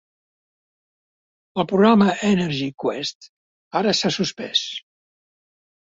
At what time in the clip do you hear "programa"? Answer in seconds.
1.73-2.09